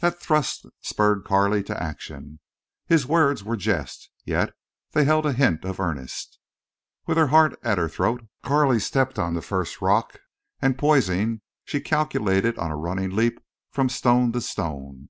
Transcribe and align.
That 0.00 0.20
thrust 0.20 0.66
spurred 0.82 1.24
Carley 1.24 1.62
to 1.62 1.82
action. 1.82 2.40
His 2.88 3.06
words 3.06 3.42
were 3.42 3.56
jest, 3.56 4.10
yet 4.22 4.52
they 4.90 5.04
held 5.04 5.24
a 5.24 5.32
hint 5.32 5.64
of 5.64 5.80
earnest. 5.80 6.38
With 7.06 7.16
her 7.16 7.28
heart 7.28 7.58
at 7.62 7.78
her 7.78 7.88
throat 7.88 8.28
Carley 8.42 8.78
stepped 8.78 9.18
on 9.18 9.32
the 9.32 9.40
first 9.40 9.80
rock, 9.80 10.20
and, 10.60 10.76
poising, 10.76 11.40
she 11.64 11.80
calculated 11.80 12.58
on 12.58 12.70
a 12.70 12.76
running 12.76 13.16
leap 13.16 13.40
from 13.70 13.88
stone 13.88 14.30
to 14.32 14.42
stone. 14.42 15.08